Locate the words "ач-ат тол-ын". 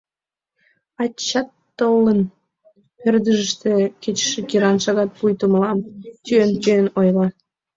1.03-2.21